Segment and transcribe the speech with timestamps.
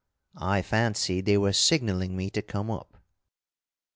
[0.37, 2.97] I fancied they were signalling me to come up.